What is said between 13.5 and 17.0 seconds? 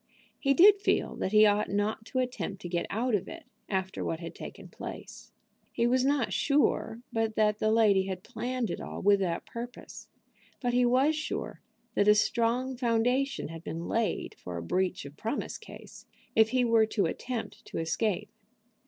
been laid for a breach of promise case if he were